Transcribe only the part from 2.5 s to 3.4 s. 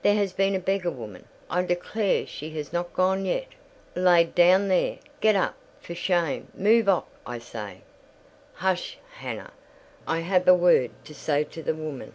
is not gone